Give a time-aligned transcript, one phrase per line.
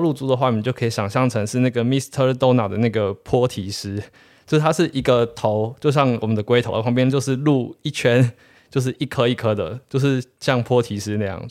[0.00, 4.02] 露珠的话，你就可以想象成是那个 Mister Donut 的那个坡提师，
[4.46, 8.32] 就是它是一个头，就像我们的龟头，旁边就是露一圈，
[8.70, 11.46] 就是一颗一颗的，就是像坡提师那样。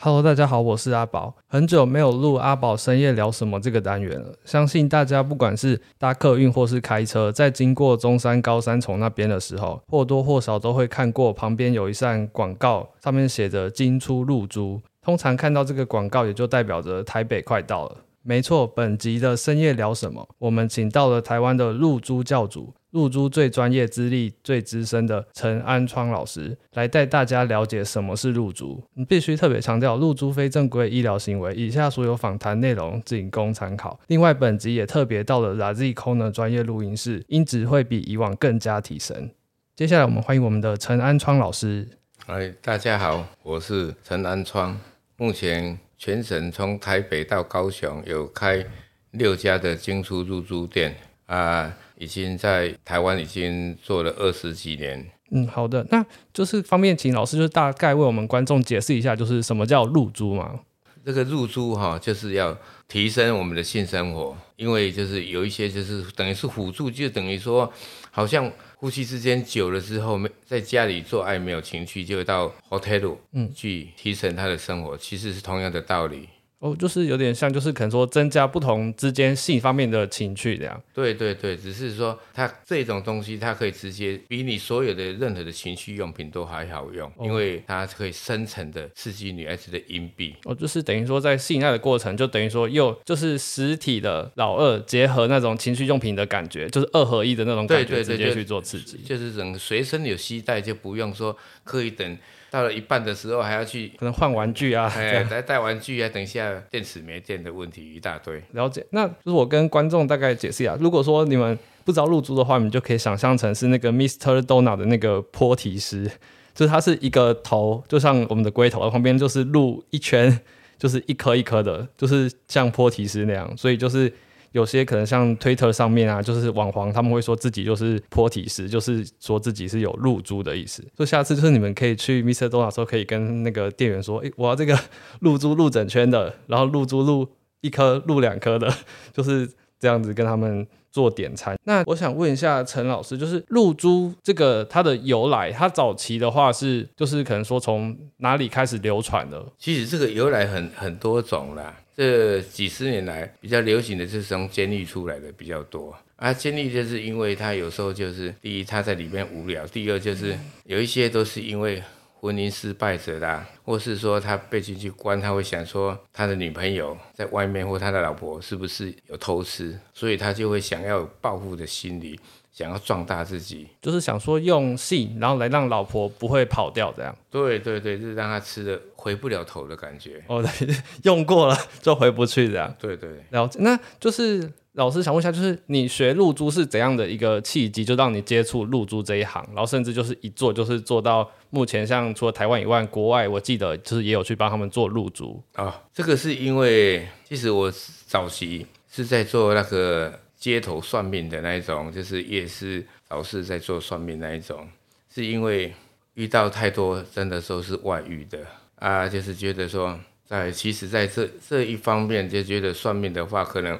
[0.00, 1.34] Hello，大家好，我是阿宝。
[1.48, 4.32] 很久没有录阿宝深夜聊什么这个单元了。
[4.44, 14.80] 相信大家不管是搭客运或是开车，在经过中山高三重那边的时候，或多或少都会看过旁边有一扇广告，上面写着“金出露珠”。
[15.02, 17.96] 通常看到这个广告，也就代表着台北快到了。
[18.22, 22.72] 没错，本集的深夜聊什么，我们请到了台湾的露珠教主。
[22.92, 28.82] 露珠最专业、资历最资深的陈安创老师来带大家了解什么是露珠。
[28.94, 34.00] 你必须特别强调，露珠非正规医疗行为，以下所有访谈内容仅供参考。
[34.06, 39.30] 另外，本集也特别到了 Lazy Corner 专业录音室，音质会比以往更加提升。
[39.76, 41.86] 接下来，我们欢迎我们的陈安创老师。
[42.26, 44.80] 哎，大家好，我是陈安创。
[45.16, 48.64] 目前全省从台北到高雄有开
[49.10, 50.96] 六家的精出露珠店
[51.26, 51.76] 啊。
[51.98, 55.06] 已经在台湾已经做了二十几年。
[55.30, 60.60] 嗯，好的，那就是方便请老师就是大概为我们观众解释一下，就是什么叫入珠嘛？
[61.04, 67.70] 这个入珠哈，就是要提升我们的性生活，因为就是有一些就是等于是辅助，就等于说
[68.10, 76.28] 好像夫妻之间久了之后，没在家里做爱没有情趣，就到 hotel 嗯去提升他的生活，嗯、其实是同样的道理。
[76.60, 80.82] 哦，就是有点像，就是可能说增加不同之间性方面的情趣这样。
[80.92, 90.34] 对对对，只是说它这种东西，它可以直接比你所有的任何的情趣用品都还好用，哦、因为它可以深层的刺激女孩子的阴蒂。
[90.44, 98.98] 哦，就是等于说在性爱的过程，就等于说又就是实体的老二结合那种情趣用品的感觉，就是二合一的那种感觉，对对对，直接去做刺激。
[99.04, 102.18] 就是整个随身有携带，就不用说刻意等。
[102.50, 108.42] 到了一半的时候还要去可能换玩具啊，哎，来带玩具啊，等一下电池没电的问题一大堆。
[108.52, 114.40] 了解，那就是我跟观众大概解释一下，如果说你们不知道露珠的话，你们就可以想象成是那个 Mr.
[114.42, 116.10] Donut 的那个坡提师，
[116.54, 120.40] 就是它是一个头，就像我们的龟头，旁边就是露一圈，
[120.78, 124.12] 就是一颗一颗的，就是像坡提师那样，所以就是。
[124.52, 130.82] 有些可能像推特上面啊，就是网黄他们会说自己就是坡体石，就是说自己是有露珠的意思。
[130.96, 132.48] 就下次就是你们可以去 Mr.
[132.48, 134.78] Donut 的时候，可以跟那个店员说，诶、我要这个
[135.20, 137.28] 露珠露整圈的，然后露珠露
[137.60, 138.72] 一颗、露两颗的，
[139.12, 141.56] 就是这样子跟他们做点餐。
[141.64, 149.44] 那我想问一下陈老师，就是露珠这个它的由来，它早期的话是就是可能说从哪里开始流传的？
[149.58, 151.74] 其实这个由来很很多种啦。
[151.96, 160.32] 这几十年来比较流行的是从监狱出来的比较多啊，监狱就是因为他有时候就是第一他在里面无聊，第二就是
[160.64, 161.82] 有一些都是因为
[162.20, 172.18] 婚姻失败者啦，或是说他被进去关，他会想说他的女朋友在外面或他的老婆是不是有偷吃，所以他就会想要有报复的心理。
[172.50, 177.16] 想要壮大自己，就是想说用性，然后来让老婆不会跑掉，这样。
[177.30, 180.20] 对对对，就是让他吃的回不了头的感觉。
[180.26, 180.74] 哦，对，
[181.04, 182.74] 用过了就回不去，这样。
[182.76, 183.10] 对对。
[183.30, 195.42] 然后，那就是老师想问一下，就是你学露珠是怎样的一个契机，就让你接触露珠这一行，然后甚至就是一做就是做到目前，像除了台湾以外，国外我记得就是也有去帮他们做露珠。
[195.56, 197.72] 哦，这个是因为其实我
[198.06, 200.18] 早期是在做那个。
[200.38, 204.68] 街头算命的那一种，就是夜市早市在做算命那一种，
[205.12, 205.74] 是因为
[206.14, 208.38] 遇到太多真的说是外遇的
[208.76, 213.76] 啊，就是觉得说在其实在这这一方面就觉得算命的话，可能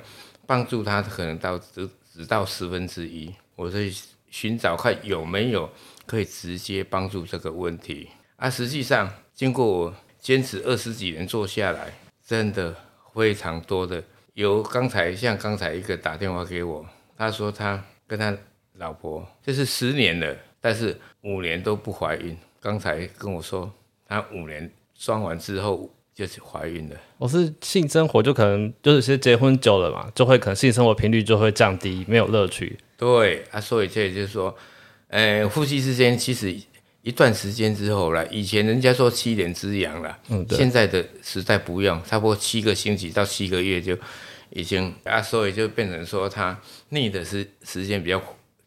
[0.48, 3.86] 帮助他可能到只只到十分之一，我在
[4.30, 5.68] 寻找看有没有
[6.06, 8.48] 可以直接帮助这个问题啊。
[8.48, 11.92] 实际上经过我坚持二十几年做下来，
[12.24, 12.74] 真的
[13.14, 14.02] 非常多的。
[14.32, 16.86] 有刚才像刚才一个打电话给我，
[17.18, 18.34] 他说他跟他
[18.76, 22.34] 老婆就是十年了，但是五年都不怀孕。
[22.58, 23.70] 刚才跟我说
[24.06, 26.96] 他五年装完之后就是怀孕了。
[27.16, 32.76] 我是性生活就可能就是其实结婚久了嘛，就会可能性生活频率就会降低，没有乐趣。
[32.96, 34.52] 对啊，所以这也就是说，
[35.06, 36.52] 呃，夫妻之间其实。
[37.02, 43.96] 一段时间之后了，以前人家说七年之痒了，嗯，现在的时代不用，差不多七个星期到七个月就
[44.50, 46.58] 已经啊，所以就变成说他
[46.90, 48.20] 腻的时时间比较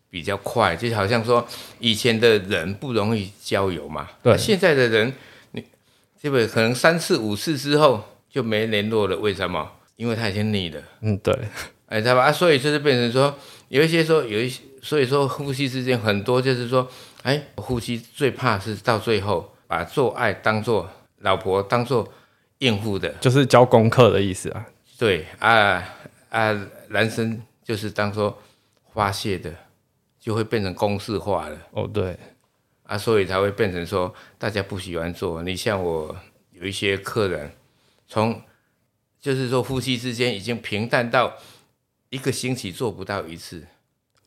[0.10, 1.46] 比较快，就好像说
[1.78, 5.14] 以前的人不容易交友嘛，对，现在的人你
[6.22, 9.72] 基本可能三次五次之后就没联络了，为什么？
[9.96, 11.36] 因为他已经腻了，嗯，对，
[11.88, 12.26] 哎，知道吧？
[12.26, 13.36] 啊，所以就是变成说
[13.70, 16.88] 有一些说有一些所以说夫妻之间很多就是说，
[17.24, 20.88] 哎，夫妻最怕是到最后把做爱当做
[21.22, 22.08] 老婆当做
[22.60, 24.64] 应付的，就是交功课的意思啊。
[25.00, 25.84] 对啊
[26.30, 28.40] 啊，男生就是当做
[28.94, 29.52] 发泄的，
[30.20, 31.58] 就会变成公式化了。
[31.72, 32.16] 哦，对，
[32.92, 35.42] 啊，所以才会变成说大家不喜欢做。
[35.44, 36.14] 你像我
[36.52, 37.50] 有一些客人，
[38.06, 38.42] 从
[39.22, 41.38] 就是说夫妻之间已经平淡到
[42.10, 43.64] 一个星期做不到一次。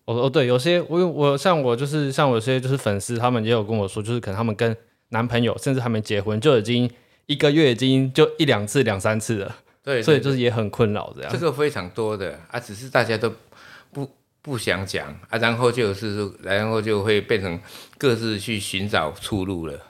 [0.07, 4.75] 哦哦，对，有些我我像我就是像我有些就是粉丝，他们也有跟我说，就是可能他们跟
[5.11, 6.91] 男朋友甚至还没结婚，就已经
[7.27, 9.57] 一个月已经就一两次、两三次了。
[9.83, 11.31] 对，对，对，所以就是也很困扰这样。
[11.31, 13.31] 这个非常多的啊，只是大家都
[13.93, 14.11] 不
[14.45, 17.59] 不想讲啊，然后就是然后就会变成
[17.97, 19.81] 各自去寻找出路了。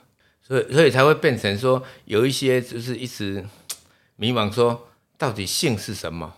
[0.40, 3.44] 所以所以才会变成说有一些就是一直
[4.14, 4.86] 迷茫，说
[5.18, 6.32] 到底性是什么？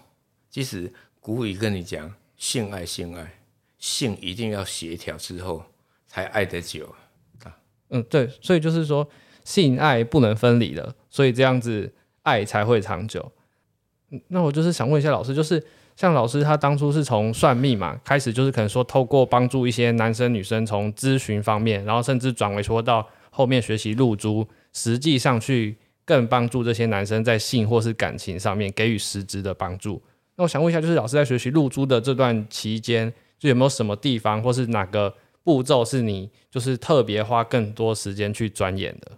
[0.48, 0.90] 其实
[1.20, 3.34] 古语跟你讲，性爱，性爱。
[3.78, 5.62] 性一定要协调之后
[6.06, 6.86] 才爱得久
[7.44, 7.54] 啊。
[7.90, 9.06] 嗯，对，所以就是说
[9.44, 11.92] 性爱不能分离的，所以这样子
[12.22, 13.30] 爱才会长久。
[14.28, 15.62] 那我就是想问一下老师，就是
[15.96, 30.02] 像老师他当初是从算命嘛开始，就是可能说透过帮助一些男生女生从咨询方面，然后甚至转为说到后面学习露珠，实际上去更帮助这些男生在性或是感情上面给予实质的帮助。
[30.37, 33.12] 那我想问一下，就是老师在学习露珠的这段期间。
[33.38, 35.14] 就有没有什么地方，或是哪个
[35.44, 39.12] 步骤是你就是特别花更多时间去钻研的？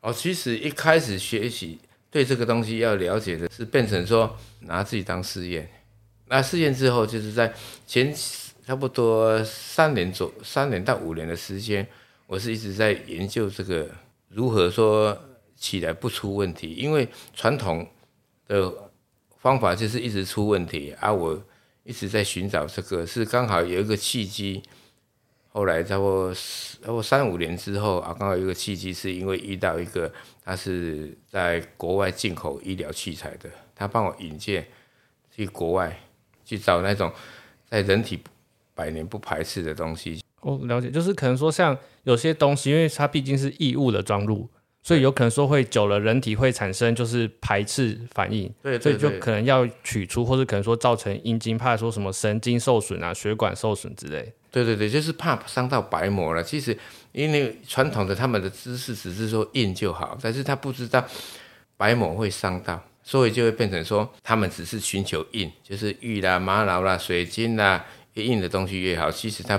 [0.00, 1.78] 哦，其实一开始学习
[2.10, 5.68] 对这个东西要了解的是变成说拿自己当试验，
[6.28, 7.52] 那事件之后就是在
[7.86, 8.14] 前
[8.66, 11.86] 差不多三年左三年到五年的时间，
[12.26, 13.88] 我是一直在研究这个
[14.28, 15.18] 如何说
[15.56, 17.88] 起来不出问题，因为传统
[18.46, 18.72] 的
[19.38, 21.42] 方法就是一直出问题啊，我。
[21.84, 24.62] 一直在寻找这个，是刚好有一个契机。
[25.48, 30.12] 后来差不多差不多三五年之后啊，刚好有一个契机，是因为遇到一个
[30.44, 34.66] 他是在国外进口医疗器材的，他帮我引荐
[35.34, 35.98] 去国外
[36.48, 37.12] 去找那种
[37.68, 38.18] 在人体
[38.74, 40.22] 百年不排斥的东西。
[40.40, 44.48] 我了解，就是可能说像有些东西，因为它毕竟是异物的装入。
[44.80, 54.32] 所以有可能说会久了，人体会产生就是排斥反应，对，所以就可能要取出，或者可能说造成阴茎，怕说什么神经受损啊、血管受损之类。
[54.50, 56.42] 对对对，就是怕伤到白膜了。
[56.42, 56.78] 其实
[57.12, 61.04] 因为传统的他们的知识只是说硬就好，但是他不知道
[61.76, 67.82] 白膜会伤到，所以就会变成说他们只是寻求硬，就是玉啦、玛瑙啦、水晶啦，
[68.12, 69.10] 越硬的东西越好。
[69.10, 69.58] 其实它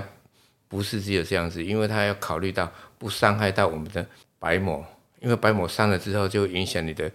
[0.68, 4.06] 不是只有这样子，因为它要考虑到不伤害到我们的
[4.38, 4.86] 白膜。
[5.20, 7.10] 因为白膜伤了之后，就会影响你的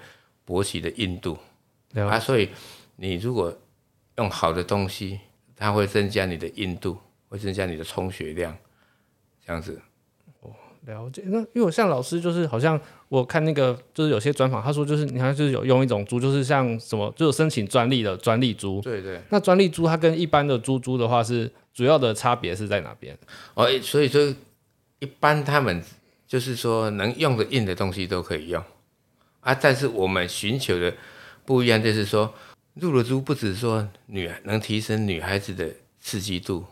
[0.45, 1.37] 勃起的硬度
[1.93, 2.49] 啊，所以
[2.97, 3.57] 你如果
[4.17, 5.21] 用好的东西，
[5.55, 6.97] 它会增加你的硬度，
[7.29, 8.57] 会增加你的充血量，
[9.45, 9.81] 这样子。
[10.87, 11.23] 哦，了解。
[11.25, 12.79] 那因为我像老师，就是好像
[13.09, 18.81] 我看那个，就是有些专访，他说就是你看就是有用一种猪，就是像什么，就是申请专利的专利猪。
[18.81, 19.21] 对对。
[19.29, 23.17] 那专利猪它跟一般的猪猪的话，是主要的差别是在哪边？
[23.53, 24.21] 哦，所以说
[24.99, 25.83] 一般他们。
[26.27, 28.61] 就是说，能用的硬的东西都可以用
[29.41, 30.91] 啊，但是我们寻求的
[31.45, 32.33] 不一样，就是说，
[32.73, 35.69] 入了猪不只是说女能提升女孩子的
[36.01, 36.65] 刺激度，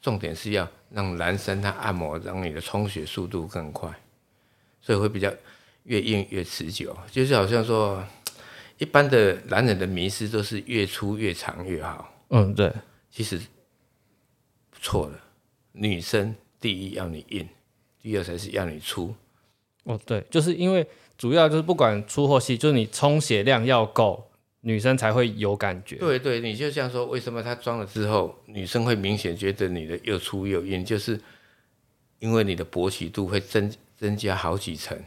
[0.00, 3.92] 重点是要让男生他按摩，让你的充血速度更快，
[4.80, 5.32] 所以会比较
[5.84, 6.96] 越硬越持久。
[7.10, 8.04] 就是好像说，
[8.78, 12.12] 一般的男人的迷思都是越粗越长越好。
[12.28, 12.72] 嗯，对，
[13.10, 13.40] 其实
[14.80, 15.20] 错了，
[15.72, 17.48] 女生第一要你硬。
[18.02, 19.14] 第二才是要你粗，
[19.84, 20.86] 哦，对，就是因为
[21.18, 24.29] 主要就是不管粗或细，就是你充血量要够，
[24.60, 25.96] 女生才会有感觉。
[25.96, 31.20] 对对，你就像说，为什么她装了之后，女生会明显觉得你的又粗又硬，就是
[32.18, 34.98] 因为你的勃起度会增增加好几层。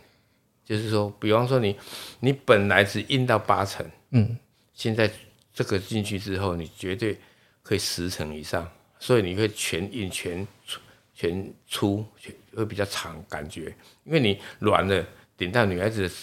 [0.65, 1.75] 就是说，比方说你
[2.19, 4.37] 你本来只硬到八层，嗯，
[4.73, 5.11] 现在
[5.53, 7.17] 这个进去之后，你绝对
[7.61, 8.69] 可以十层以上，
[8.99, 10.79] 所以你会全硬全粗。
[11.15, 15.05] 全粗全会比较长，感觉，因为你软了，
[15.37, 16.15] 顶到女孩子的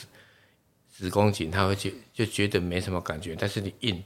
[1.01, 4.05] 子宫颈，他会觉就觉得没什么感觉，但是你硬，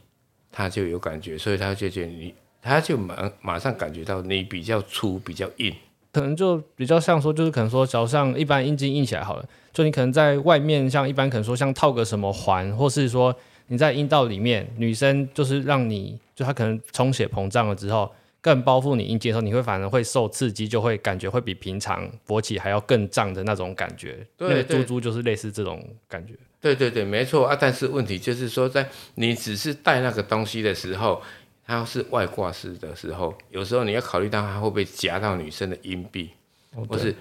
[0.53, 2.33] 他就有感觉，所以他就觉得你，
[2.63, 5.75] 他就马马上感觉到你比较粗，比较硬，
[6.13, 13.35] 可能就比较像说，就是可能说，脚上一般阴茎硬起来好了，就你可能在外面，像一般可能说像套个什么环，或是说
[13.67, 18.09] 你在阴道里面，女生就是让你就她可能充血膨胀了之后。
[18.45, 24.19] 更包覆你阴茎的时候，你会反而会受刺激，就会感觉会比平常勃起还要更胀的那种感觉。
[24.37, 26.35] 对，那个猪猪就是类似这种感觉。
[26.65, 27.55] 对对对，没错啊。
[27.55, 31.21] 但是问题就是说，在你只是带那个东西的时候，
[31.67, 36.31] 它是外挂式的时候，有时候你要考虑到它会不会夹到女生的阴蒂，
[36.75, 37.15] 哦、或是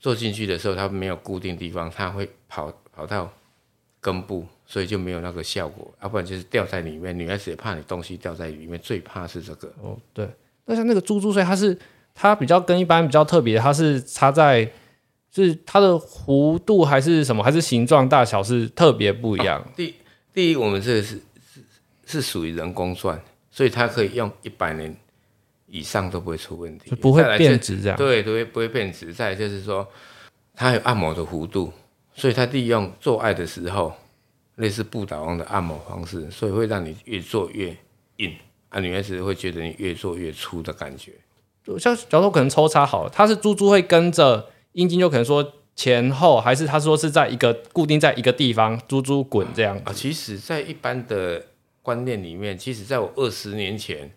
[0.00, 3.32] 坐进去的时候它没有固定地方，它会跑跑到
[4.00, 5.94] 根部，所以就没有那个效果。
[6.02, 9.68] 要不然就是掉在里面，女孩子也怕你东西掉在里面，最怕是这个。
[9.80, 10.28] 哦，对。
[10.64, 11.78] 那像那个猪猪所以它是
[12.16, 14.68] 它比较跟一般比较特别，它是插在，
[15.32, 19.60] 是它的弧度还是什么，还是形状大小是特别不一样。
[19.60, 19.94] 哦、第
[20.32, 21.60] 第一，我们这个是是
[22.06, 23.20] 是属于人工钻。
[23.50, 24.94] 所以它可以用一百年
[25.66, 27.98] 以上都不会出问题，不会变质这样。
[27.98, 29.12] 对，不会不会变质。
[29.12, 29.84] 再就是说，
[30.54, 31.72] 它有按摩的弧度，
[32.14, 33.92] 所以它利用做爱的时候，
[34.56, 37.76] 类似不倒翁的按摩方式，所以会让你越做越
[38.18, 38.32] 硬
[38.68, 41.14] 啊，女孩子会觉得你越做越粗的感觉。
[41.80, 49.92] 像假如可能抽插好了，它是珠珠会跟着阴茎，就可能说前后，还是他说是在一个固定在一个地方，猪猪滚这样啊？
[49.92, 51.44] 其实，在一般的。
[51.80, 54.10] 观念里面，其实在我二十年前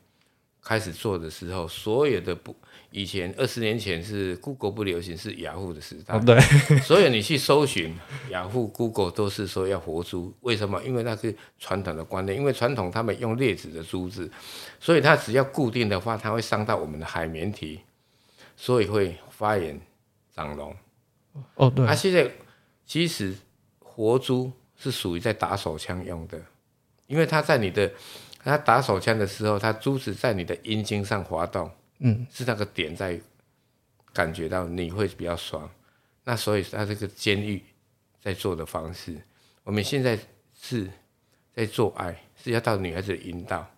[0.61, 2.53] 开始做的时候，所有的不
[2.89, 6.19] 以前二十年前是 Google 不流行，是雅虎的时代。
[6.19, 6.37] 对，
[6.83, 7.95] 所以你去搜寻
[8.29, 10.83] 雅虎、Google 都是说要活猪，为什么？
[10.83, 14.29] 因为那是传统的观念，因为传统他们用劣质的珠子，
[14.77, 17.79] 所以它只要固定的话，它会伤到我们的海绵体，
[18.57, 19.79] 所以会发炎
[20.45, 20.75] 长龙。
[21.55, 21.85] 哦，对。
[21.85, 22.29] 啊，现在
[22.85, 23.35] 其实
[23.79, 26.41] 活珠是属于在打手枪用的。
[27.07, 27.91] 因为他在你的，
[28.39, 31.69] 他打手枪的时候，他珠子在你的阴茎上滑动，
[31.99, 33.19] 嗯，是那个点在
[34.13, 35.69] 感觉到你会比较爽，
[36.23, 37.61] 那所以他这个监狱
[38.21, 39.21] 在做的方式，
[39.65, 40.17] 我们现在
[40.57, 40.89] 是
[41.53, 43.69] 在做爱，是要到女孩子的阴道，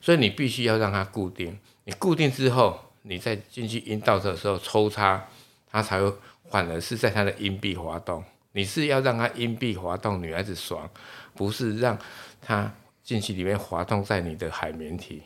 [0.00, 5.26] 所以你必须要让它固定，你固定之后，你再进去阴道的时候抽插，
[5.72, 6.12] 它才会
[6.50, 10.88] 反而是在它的阴蒂滑动，你是要让它阴蒂滑动，女孩子爽，
[11.34, 11.98] 不是让
[12.40, 12.72] 它。
[13.04, 15.22] 进去里面滑动在你的海绵体，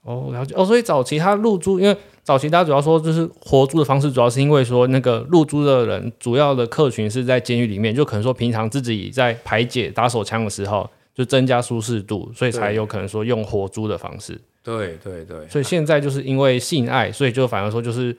[0.00, 0.64] 哦，了解哦。
[0.64, 14.40] 所以早期他入珠，因为早期大家主要说就是活珠的方式，主要是因为说那个入珠的人主要的客群是在监狱里面，就可能说平常自己在排解打手枪的时候就增加舒适度，所以才有可能说用活珠的方式。
[14.62, 15.46] 对对对。
[15.48, 18.16] 所以现在就是因为性爱，所以就反而说就是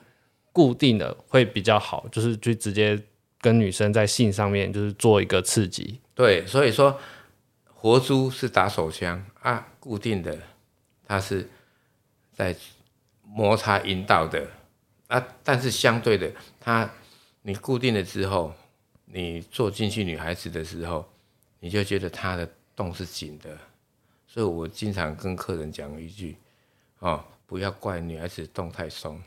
[0.54, 2.98] 固定的会比较好，就是就直接
[3.42, 6.00] 跟女生在性上面就是做一个刺激。
[6.16, 6.98] 对，所以说。
[7.76, 10.40] 活珠是打手枪啊，固定的，
[11.06, 11.50] 它是
[12.32, 12.56] 在
[13.26, 14.48] 摩擦阴道的
[15.08, 16.32] 啊，但是相对的，
[16.62, 16.90] 它
[17.42, 18.54] 你固定了之后，
[19.04, 21.06] 你坐进去女孩子的时候，
[21.60, 23.50] 你就觉得它的洞是紧的，
[24.26, 26.38] 所以我经常跟客人讲一句，
[27.00, 27.22] 哦。
[27.54, 29.22] 不要怪女孩子动太松，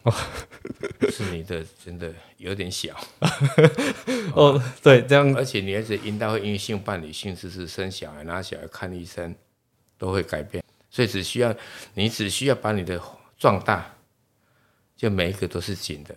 [1.13, 2.93] 是你的真的有点小。
[4.35, 5.33] 哦，对，这样。
[5.37, 9.33] 而且女孩子阴道会因为性伴侣、性知识、生小孩、拿小孩、看医生，
[9.97, 10.65] 都会改变。
[10.91, 11.55] 所以只需要
[11.95, 13.01] 你只需要把你的
[13.39, 13.95] 壮大，
[14.97, 16.13] 就每一个都是紧的。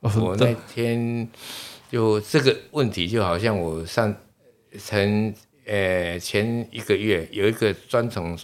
[0.00, 1.26] 哦、我那天
[1.90, 4.14] 就这个问题，就好像我上
[4.78, 8.38] 前呃前一个月有一个专从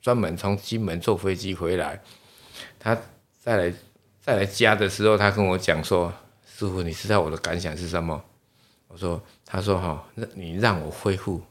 [0.00, 2.02] 专门从金门坐飞机回来。
[2.78, 2.96] 他
[3.40, 3.72] 再来
[4.20, 6.12] 再来加的时候，他跟我讲说
[6.46, 8.22] ：“师傅，你知道我的感想是什么？”
[8.88, 11.42] 我说：“他说哈，那你让我恢复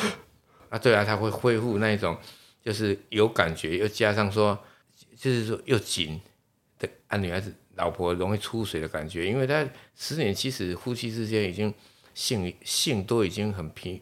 [0.70, 2.18] 啊，对啊，他会恢复那一种，
[2.62, 4.58] 就是有感觉，又加上说，
[5.18, 6.20] 就是说又紧
[6.78, 11.74] 的啊，女孩子老婆容易出水的感觉，因为他十年其实夫妻之间已经
[12.14, 14.02] 性性都已经很平。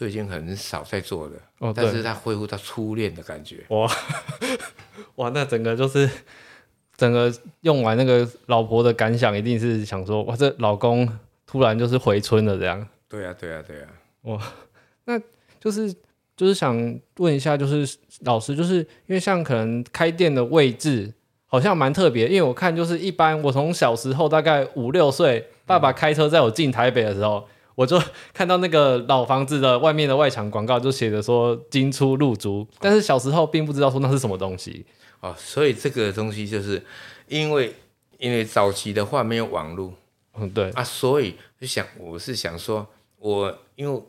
[0.00, 3.86] 都已经很少在做了，哦，但是他恢复到初恋的感觉，哇
[5.16, 6.08] 哇，那整个就是
[6.96, 7.30] 整个
[7.60, 11.06] 用完那个老婆的感想，一定是想说，哇，这老公
[11.46, 12.88] 突然就是回春了这样。
[13.10, 13.88] 对啊，对啊，对啊，
[14.22, 14.40] 哇，
[15.04, 15.20] 那
[15.60, 15.94] 就是
[16.34, 21.12] 就是想问一下，就是老师，就是因为像可能开店的位置
[21.44, 27.46] 好像蛮特别，因为我看就是一般我从小时候大概五六岁，爸爸开车载我进台北的时候。
[27.80, 27.98] 我就
[28.34, 34.84] 看到那个老房子的外面的外墙广告，就写着说“金出入租”，但是小时候并不知道说那是什么东西。
[35.20, 35.34] 哦。
[35.38, 36.84] 所以这个东西就是
[37.26, 37.74] 因为
[38.18, 39.94] 因为早期的话没有网络，
[40.34, 40.68] 嗯，对。
[40.72, 44.02] 啊，所以就想我是想说，我因为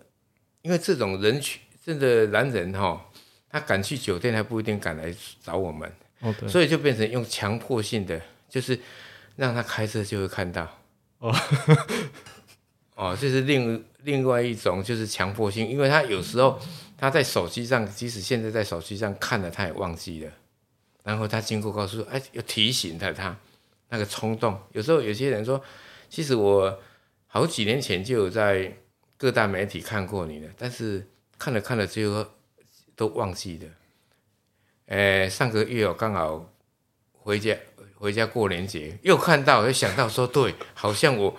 [0.63, 3.01] 因为这种人群真的男人哈、哦，
[3.49, 8.77] 他敢去酒店还不一定敢来找我们，哦，对，所以就变成用强迫性的，就是
[9.37, 10.67] 让他开车就会看到。
[11.19, 11.33] 哦。
[12.95, 16.59] 哦，这是另另外一种，就是强迫性，因为他有时候
[16.97, 20.31] 他在手机上，即使现在在手机上看了，他也忘记了，
[21.03, 23.35] 然后他经过告诉，哎，又提醒他，他
[23.89, 24.59] 那个冲动。
[24.73, 25.61] 有时候有些人说，
[26.09, 26.79] 其实我
[27.27, 28.71] 好几年前就有在
[29.17, 31.07] 各大媒体看过你了，但是
[31.37, 32.25] 看了看了之后
[32.95, 33.67] 都忘记了。
[34.87, 36.53] 诶，上个月我刚好
[37.13, 37.55] 回家
[37.95, 41.35] 回家过年节，又看到又想到说，对，好像我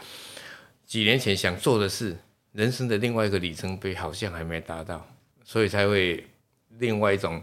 [0.93, 2.15] 几年前想做的事，
[2.53, 5.03] 人生的另外一个里程碑好像还没达到，
[5.43, 6.23] 所以才会
[6.81, 7.43] 另外一种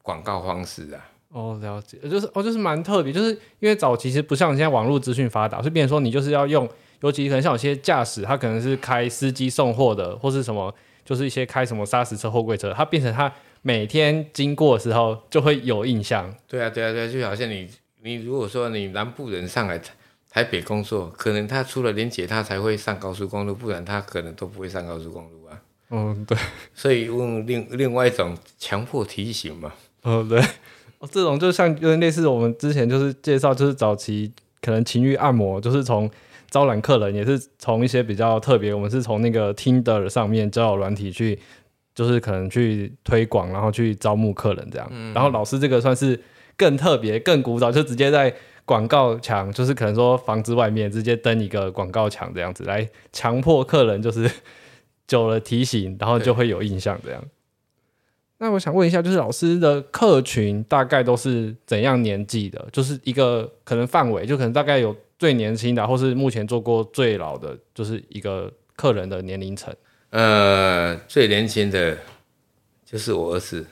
[0.00, 1.06] 广告方式啊。
[1.28, 6.66] 哦，了解，就是哦，就是蛮特别，就是因为早期其实不像现在网络资讯发达，所以变成说你就是要用，
[7.02, 10.74] 尤其可能像有些驾驶，他可能是开司机送货的，或是什么，
[11.04, 16.34] 就是一些开什么砂石车、货柜车，他变成他每天经过的时候就会有印象。
[16.48, 17.68] 对啊，对啊，对啊，就好像你
[18.00, 19.78] 你如果说你南部人上来
[20.36, 25.58] 台北工作，可能他除了连结他才会上高速公路，不然他可能都不会上高速公路啊。
[25.88, 26.36] 嗯，对，
[26.74, 29.72] 所以用另另外一种强迫提醒嘛。
[30.04, 30.38] 嗯，对。
[30.98, 36.10] 哦，这种就像有点类似我们之前就是介绍，就是早期可能情欲按摩，就是从
[36.50, 41.38] 招揽客人，也是从一些比较特别，我们是从那个 Tinder 上面交友软体去，
[41.94, 44.86] 就是可能去推广，然后去招募客人这样。
[44.90, 45.14] 嗯。
[45.14, 46.20] 然后老师这个算是
[46.58, 48.34] 更特别、更古早，就直接在
[48.66, 54.30] 广告墙， 就是可能说房子外面直接登一个广告墙这样子，来强迫客人就是
[55.08, 57.24] 久了提醒，然后就会有印象这样。
[58.38, 62.68] 那我想问一下，就是老师的客群大概都是怎样年纪的？
[62.70, 69.74] 就是一个可能范围，就可能大概有最年轻的，或是目前做过最老的，就是一个客人的年龄层。
[70.10, 71.96] 呃，最年轻的
[72.84, 73.66] 就是我儿子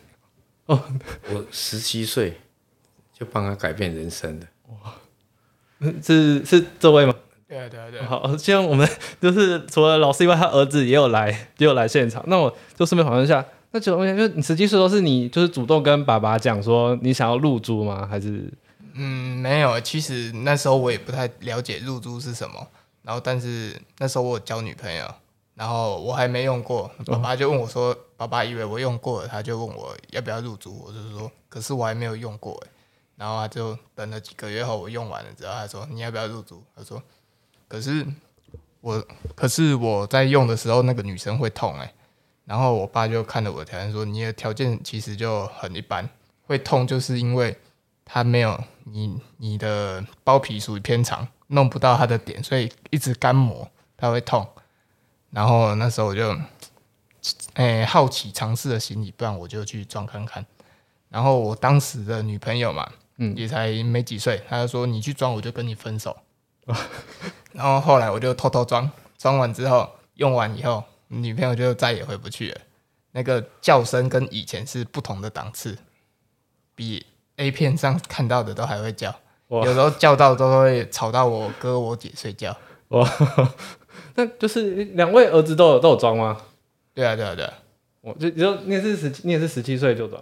[0.65, 0.83] 哦，
[1.31, 2.33] 我十七岁
[3.13, 4.47] 就帮他改变人生的。
[4.69, 4.95] 哇，
[6.03, 7.15] 是是这位吗？
[7.47, 8.03] 对啊对啊对。
[8.03, 8.89] 好，希望我们
[9.21, 12.25] 就是除了老师以外，他儿子也有来，也有来现场。
[12.27, 13.45] 那我就顺便访问一下。
[13.73, 18.07] 那就我想，就你实际说都是你就是主动跟爸爸讲说你想要入租吗？
[18.09, 18.53] 还是？
[18.95, 19.81] 嗯，没有。
[19.81, 22.67] 其实那时候我也不太了解入租是什么。
[23.03, 25.05] 然后，但是那时候我有交女朋友，
[25.55, 26.91] 然后我还没用过。
[27.05, 32.59] 爸爸就问我说：“哦、爸爸以为我用过了，他就问我要不要入租。”我就说：“可是我还没有用过。”
[33.17, 37.03] 然后他就等了几个月后，我用完了之后，他说：“你要不要入住？”他说
[37.69, 38.07] ：“可是
[38.81, 41.93] 我，可是我在用的时候，那个女生会痛。”哎。
[42.45, 46.07] 然后我爸就看着我的条件说：“你的条件其实就很一般，
[46.47, 47.57] 会痛就是因为
[48.05, 54.47] 他没有你你的包皮属于偏长，弄不到他的点，所以一直干磨，他会痛。”
[55.31, 56.37] 然后那时候我就，
[57.55, 60.45] 哎，好奇尝试了心理，不然我就去装看看。
[61.09, 62.87] 然后我当时的女朋友嘛，
[63.19, 66.17] 嗯，也才没几岁，他就说：“你去装，我就跟你分手。
[67.53, 70.85] ”然后后来我就偷偷装，装完之后用完以后。
[71.09, 72.61] 女朋友就再也回不去了。
[73.13, 75.79] 那个叫声跟以前是不同的档次，
[76.75, 79.15] 比 A 片上看到的都还会叫。
[79.49, 82.57] 有时候叫到都会吵到我哥我姐睡觉。
[82.89, 83.09] 哇，
[84.17, 86.41] 那就是两位儿子都有都有装吗？
[86.95, 87.55] 对啊对啊对啊。
[88.01, 90.21] 我就你说你也是十你也是十七岁就装，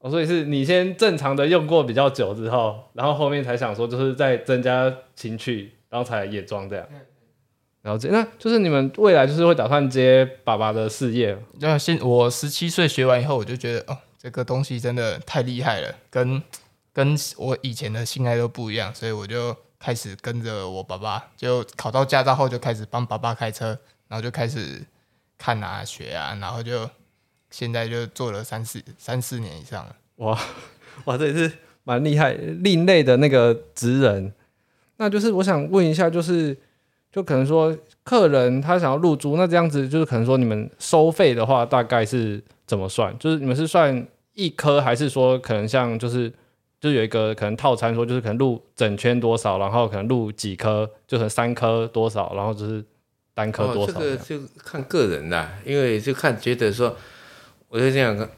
[0.00, 6.86] 哦，所以是你先正常的用过比较久之后，然后后面才想说就是再增加情趣，然后才也装这样。
[7.82, 11.38] 然后这那就是你们未来就是会打算接爸爸的事业。
[11.60, 16.42] 那现我十七岁学完以后，我就觉得哦，这个东西真的太厉害了，跟
[16.92, 24.82] 跟我以前的性爱都不一样，所以我就开始跟着我爸爸，就考到驾照后就开始帮爸爸开车，然后就开始
[25.38, 26.88] 看啊学啊，然后就
[27.50, 29.96] 现在就做了三四三四年以上了。
[30.16, 30.38] 哇
[31.04, 31.50] 哇，这也是
[31.84, 34.32] 蛮厉害另类的那个职人。
[34.96, 36.56] 那就是我想问一下，就是。
[37.12, 43.12] 就可能说，客人他想要入租，那这样子就是可能说，你们收费的话大概是怎么算？
[43.18, 46.32] 就是你们是算一颗，还是说可能像就是
[46.80, 52.84] 就有一个可能套餐，说就是可能入整圈多少，然后可能入几颗，就可能三颗多少，然后就是
[53.34, 53.92] 单颗多少？
[53.92, 56.96] 哦，这个就看个人啦，因为就看觉得说，
[57.70, 58.28] 我就这样跟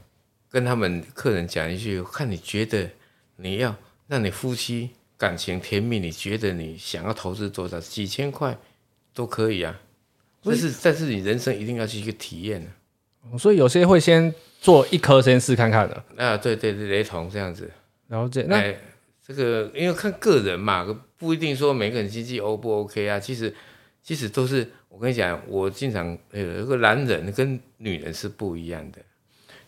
[0.49, 2.89] 跟他们客人讲一句，看你觉得
[3.35, 3.75] 你要
[4.07, 4.91] 让你夫妻。
[5.19, 7.79] 感情甜蜜，你觉得你想要投资多少？
[7.79, 8.59] 几千块
[9.15, 9.81] 都可以啊。
[10.43, 13.39] 但是，但是你人生一定要去一个体验的。
[13.39, 16.05] 所以有些会先做一颗先试看看的。
[16.17, 17.71] 啊，对对对，雷同这样子。
[18.09, 18.45] 了解。
[18.49, 18.77] 那、哎、
[19.25, 20.85] 这个因为看个人嘛，
[21.17, 23.21] 不一定说每个人经济 O 不 OK 啊。
[23.21, 23.55] 其实，
[24.03, 28.99] 其实都是我跟你讲，我经常有一个男人跟女人是不一样的。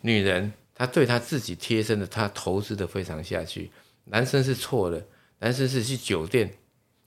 [0.05, 3.71] 女人她对她自己贴身的，她投资的非常下去。
[4.05, 5.05] 男生是错的。
[5.39, 6.49] 男生是去酒店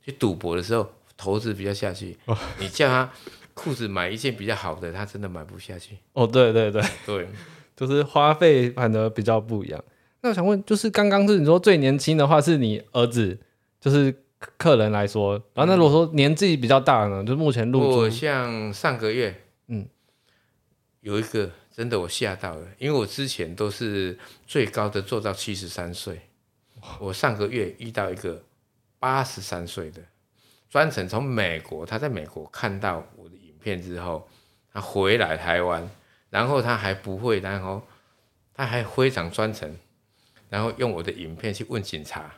[0.05, 3.11] 去赌博的时候投资比较下去，哦、你叫他
[3.55, 5.97] 裤子买一件比较好的，他真的买不下去。
[6.13, 7.27] 哦，对对对对，
[7.75, 9.83] 就是花费反而比较不一样。
[10.21, 13.37] 那我想问，就是刚刚是你说最年轻的话是你儿子，
[13.81, 14.15] 就是
[14.59, 19.35] 客人来说，然后那如果说年纪比较大呢，就是目前入住，像上个月，
[19.69, 19.89] 嗯，
[21.01, 26.21] 有一个真的我吓到了，因为我之前都是最高的做到七十三岁，
[26.99, 28.43] 我上个月遇到一个
[28.99, 30.03] 八十三岁的，
[30.69, 34.29] 专程从美国，他在美国看到我的影片之后，
[34.73, 35.89] 他回来台湾，
[36.31, 37.81] 然后他还不会，然后
[38.53, 39.73] 他还非常专程，
[40.51, 42.35] 然后用我的影片去问警察，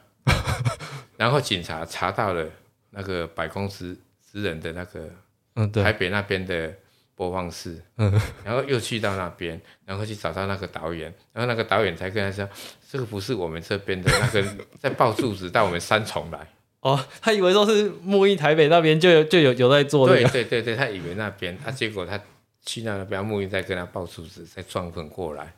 [1.17, 2.47] 然后警察查到了
[2.91, 3.97] 那个百工职
[4.31, 5.09] 职人的那个，
[5.55, 6.75] 嗯，对，台北那边的。
[7.21, 8.11] 播放室， 嗯，
[8.43, 12.49] 然后又去到那边，然后去找到那个导演，然后那个导演才跟他说
[12.91, 14.43] ：“这个不是我们这边的那个，
[14.81, 16.49] 在抱柱子到我们三重来。”
[16.81, 20.15] 哦，他以为都是木易台北那边就有就有有在做的。
[20.15, 22.19] 对对对对，他以为那边，他、啊、结果他
[22.65, 25.53] 去到那边木易在跟他抱柱子，再装粉过来。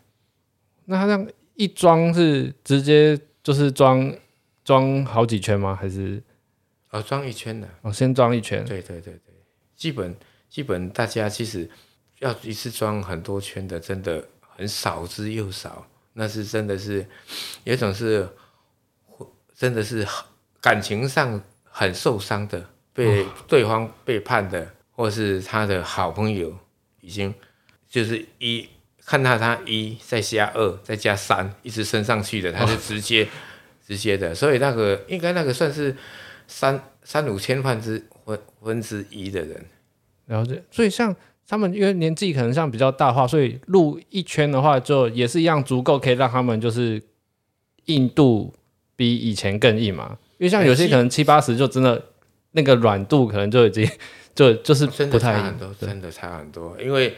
[0.87, 4.12] 那他这样一装是直接就是装
[4.64, 5.79] 装好几圈吗？
[5.81, 6.20] 还是
[6.90, 7.68] 哦装一圈的？
[7.83, 8.64] 哦，先装一圈。
[8.64, 9.35] 对对对对，
[9.77, 10.12] 基本。
[10.52, 11.66] 基本大家其实
[12.18, 14.22] 要一次装很多圈的，真的
[14.54, 15.86] 很少之又少。
[16.12, 17.06] 那是真的是
[17.64, 18.28] 有一种是，
[19.56, 20.06] 真的是
[20.60, 26.54] 感情上很受伤的，被对方背叛的，或是他的好朋友
[27.00, 27.34] 已经
[27.88, 28.68] 就是一
[29.06, 33.26] 看到他一再加二再加三一直升上去的，他就直接
[33.86, 34.34] 直接的。
[34.34, 35.96] 所以那个应该那个算是
[36.46, 39.64] 三三五千分之分分之一的人。
[40.32, 41.14] 了解，所以像
[41.46, 47.02] 他们因为年纪可能像比较大话，所以录一圈的话，就也是一样足够可以让他们就是
[47.84, 48.54] 硬度
[48.96, 50.16] 比以前更硬嘛。
[50.38, 52.02] 因为像有些可能七八十就真的
[52.52, 53.88] 那个软度可能就已经
[54.34, 56.80] 就就是不太硬，真的差很多，真的差很多。
[56.80, 57.14] 因为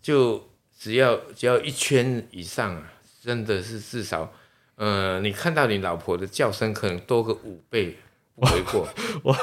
[0.00, 0.42] 就
[0.78, 4.32] 只要只要一圈以上啊，真的是至少，
[4.76, 7.98] 呃，你看到你老婆的叫声可能多个五倍
[8.34, 8.88] 不为过。
[9.24, 9.38] 哇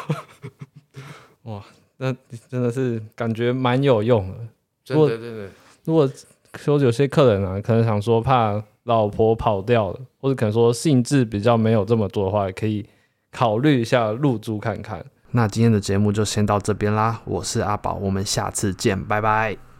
[1.43, 1.63] 哇。
[2.03, 2.11] 那
[2.49, 4.35] 真的是感觉蛮有用的，
[4.83, 5.47] 真的真的。
[5.85, 6.09] 如果
[6.55, 12.83] 说有些客人啊，可能想说怕老婆跑掉了，或者可能说兴致比较没有这么做的话，也可以
[13.31, 15.05] 考虑一下入租看看。
[15.29, 19.61] 那今天的节目就先到这边啦，我是阿宝，我们下次见，拜拜。